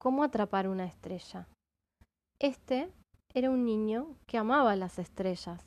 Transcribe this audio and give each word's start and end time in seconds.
cómo 0.00 0.24
atrapar 0.24 0.66
una 0.66 0.86
estrella. 0.86 1.46
Este 2.38 2.90
era 3.34 3.50
un 3.50 3.66
niño 3.66 4.16
que 4.26 4.38
amaba 4.38 4.74
las 4.74 4.98
estrellas. 4.98 5.62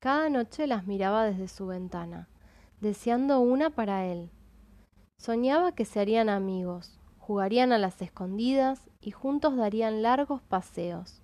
Cada 0.00 0.30
noche 0.30 0.66
las 0.66 0.86
miraba 0.86 1.24
desde 1.24 1.46
su 1.46 1.66
ventana, 1.66 2.26
deseando 2.80 3.38
una 3.40 3.68
para 3.68 4.06
él. 4.06 4.30
Soñaba 5.18 5.72
que 5.72 5.84
se 5.84 6.00
harían 6.00 6.30
amigos, 6.30 6.98
jugarían 7.18 7.70
a 7.70 7.76
las 7.76 8.00
escondidas 8.00 8.88
y 9.02 9.10
juntos 9.10 9.56
darían 9.56 10.00
largos 10.00 10.40
paseos. 10.40 11.20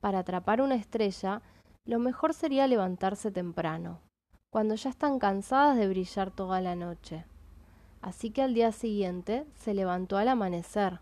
Para 0.00 0.20
atrapar 0.20 0.62
una 0.62 0.76
estrella, 0.76 1.42
lo 1.84 1.98
mejor 1.98 2.32
sería 2.32 2.68
levantarse 2.68 3.32
temprano, 3.32 3.98
cuando 4.50 4.76
ya 4.76 4.90
están 4.90 5.18
cansadas 5.18 5.76
de 5.76 5.88
brillar 5.88 6.30
toda 6.30 6.60
la 6.60 6.76
noche. 6.76 7.24
Así 8.00 8.30
que 8.30 8.42
al 8.42 8.54
día 8.54 8.70
siguiente 8.70 9.46
se 9.56 9.74
levantó 9.74 10.16
al 10.16 10.28
amanecer. 10.28 11.00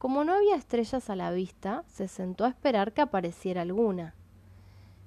Como 0.00 0.24
no 0.24 0.32
había 0.32 0.56
estrellas 0.56 1.10
a 1.10 1.14
la 1.14 1.30
vista, 1.30 1.84
se 1.86 2.08
sentó 2.08 2.46
a 2.46 2.48
esperar 2.48 2.94
que 2.94 3.02
apareciera 3.02 3.60
alguna. 3.60 4.14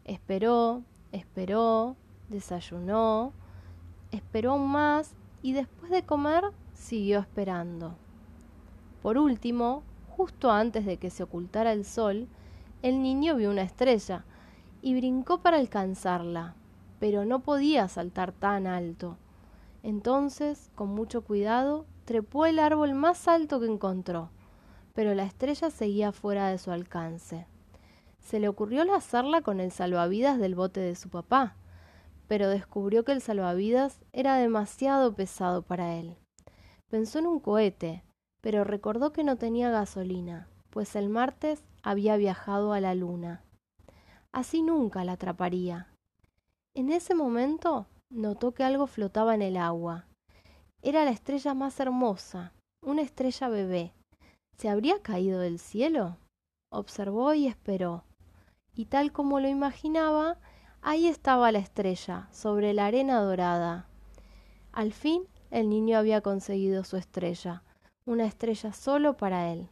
Esperó, 0.06 0.84
esperó, 1.12 1.96
desayunó, 2.30 3.34
esperó 4.12 4.52
aún 4.52 4.70
más 4.70 5.16
y 5.42 5.54
después 5.54 5.90
de 5.90 6.04
comer 6.04 6.44
siguió 6.76 7.22
esperando. 7.22 7.96
Por 9.02 9.18
último, 9.18 9.82
justo 10.16 10.52
antes 10.52 10.86
de 10.86 10.98
que 10.98 11.10
se 11.10 11.24
ocultara 11.24 11.72
el 11.72 11.86
sol, 11.86 12.28
el 12.84 13.02
niño 13.02 13.36
vio 13.36 13.50
una 13.50 13.64
estrella 13.64 14.26
y 14.84 14.94
brincó 14.94 15.40
para 15.40 15.58
alcanzarla, 15.58 16.54
pero 17.00 17.26
no 17.26 17.40
podía 17.40 17.88
saltar 17.88 18.32
tan 18.32 18.68
alto. 18.68 19.18
Entonces, 19.82 20.70
con 20.76 20.90
mucho 20.90 21.24
cuidado, 21.24 21.88
trepó 22.06 22.46
el 22.46 22.60
árbol 22.60 22.94
más 22.94 23.28
alto 23.28 23.60
que 23.60 23.66
encontró, 23.66 24.30
pero 24.94 25.16
la 25.16 25.24
estrella 25.24 25.70
seguía 25.70 26.12
fuera 26.12 26.50
de 26.50 26.58
su 26.58 26.72
alcance. 26.72 27.48
Se 28.20 28.40
le 28.40 28.48
ocurrió 28.48 28.86
lanzarla 28.86 29.42
con 29.42 29.60
el 29.60 29.72
salvavidas 29.72 30.40
del 30.40 30.56
bote 30.56 30.80
de 30.80 30.96
su 30.96 31.10
papá, 31.10 31.56
pero 32.28 32.48
descubrió 32.48 33.04
que 33.04 33.12
el 33.12 33.22
salvavidas 33.22 34.00
era 34.14 34.36
demasiado 34.38 35.14
pesado 35.14 35.62
para 35.62 35.96
él. 35.96 36.16
Pensó 36.90 37.20
en 37.20 37.28
un 37.28 37.40
cohete, 37.40 38.04
pero 38.42 38.64
recordó 38.64 39.12
que 39.12 39.24
no 39.24 39.38
tenía 39.38 39.72
gasolina, 39.72 40.48
pues 40.70 40.96
el 40.96 41.10
martes 41.10 41.64
había 41.82 42.16
viajado 42.18 42.74
a 42.74 42.80
la 42.80 42.96
luna. 42.96 43.44
Así 44.32 44.62
nunca 44.62 45.04
la 45.04 45.14
atraparía. 45.14 45.90
En 46.76 46.92
ese 46.92 47.14
momento 47.14 47.88
notó 48.10 48.54
que 48.54 48.64
algo 48.64 48.88
flotaba 48.88 49.36
en 49.36 49.42
el 49.42 49.58
agua. 49.58 50.08
Era 50.82 51.06
la 51.06 51.12
estrella 51.12 51.54
más 51.54 51.80
hermosa, 51.80 52.54
una 52.84 53.02
estrella 53.02 53.48
bebé. 53.50 53.94
¿Se 54.58 54.70
habría 54.70 55.02
caído 55.02 55.40
del 55.40 55.60
cielo? 55.60 56.18
Observó 56.70 57.34
y 57.34 57.48
esperó. 57.48 58.04
Y 58.74 58.86
tal 58.86 59.12
como 59.12 59.40
lo 59.40 59.48
imaginaba, 59.48 60.38
ahí 60.82 61.08
estaba 61.08 61.52
la 61.52 61.60
estrella, 61.60 62.28
sobre 62.32 62.74
la 62.74 62.86
arena 62.86 63.22
dorada. 63.22 63.88
Al 64.72 64.92
fin, 64.94 65.28
el 65.52 65.70
niño 65.70 65.98
había 65.98 66.22
conseguido 66.22 66.84
su 66.84 66.98
estrella, 66.98 67.64
una 68.06 68.26
estrella 68.26 68.74
solo 68.74 69.16
para 69.18 69.52
él. 69.52 69.70